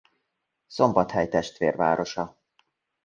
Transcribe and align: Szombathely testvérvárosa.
Szombathely 0.67 1.27
testvérvárosa. 1.29 2.37